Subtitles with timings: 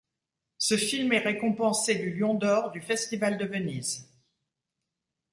[0.57, 4.09] Ce film est récompensé du Lion d'or du Festival de Venise.